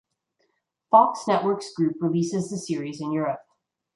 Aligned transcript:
Fox 0.89 1.27
Networks 1.27 1.75
Group 1.75 1.97
releases 1.99 2.49
the 2.49 2.57
series 2.57 3.01
in 3.01 3.11
Europe. 3.11 3.45